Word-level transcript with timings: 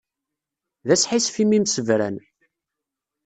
D 0.87 0.89
asḥissef 0.95 1.35
imi 1.43 1.59
msebran. 1.63 2.15